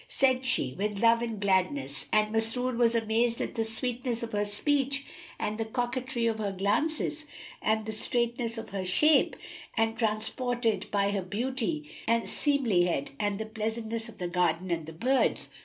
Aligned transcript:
Said 0.07 0.43
she, 0.43 0.73
"With 0.79 0.99
love 0.99 1.21
and 1.21 1.39
gladness!"; 1.39 2.07
and 2.11 2.31
Masrur 2.33 2.75
was 2.75 2.95
amazed 2.95 3.39
at 3.39 3.53
the 3.53 3.63
sweetness 3.63 4.23
of 4.23 4.31
her 4.31 4.45
speech 4.45 5.05
and 5.39 5.59
the 5.59 5.65
coquetry 5.65 6.25
of 6.25 6.39
her 6.39 6.51
glances 6.51 7.25
and 7.61 7.85
the 7.85 7.91
straightness 7.91 8.57
of 8.57 8.69
her 8.69 8.83
shape, 8.83 9.35
and 9.77 9.95
transported 9.95 10.89
by 10.89 11.11
her 11.11 11.21
beauty 11.21 11.87
and 12.07 12.23
seemlihead 12.23 13.09
and 13.19 13.37
the 13.37 13.45
pleasantness 13.45 14.09
of 14.09 14.17
the 14.17 14.27
garden 14.27 14.71
and 14.71 14.87
the 14.87 14.91
birds. 14.93 15.49